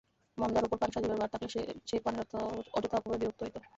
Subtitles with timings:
[0.37, 1.47] মন্দার উপর পান সাজিবার ভার থাকাতে
[1.89, 2.25] সে পানের
[2.75, 3.55] অযথা অপব্যয়ে বিরক্ত হইত।